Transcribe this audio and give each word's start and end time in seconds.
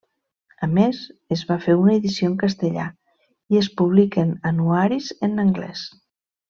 A 0.67 0.69
més, 0.77 1.01
es 1.35 1.43
va 1.49 1.57
fer 1.65 1.75
una 1.81 1.93
edició 1.99 2.31
en 2.31 2.33
castellà, 2.45 2.87
i 3.55 3.63
es 3.63 3.73
publiquen 3.83 4.35
anuaris 4.55 5.15
en 5.29 5.43
anglés. 5.49 5.89